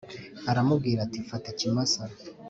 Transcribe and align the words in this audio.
aramubwira 0.51 0.99
ati 1.05 1.19
fata 1.29 1.47
ikimasa 1.53 2.01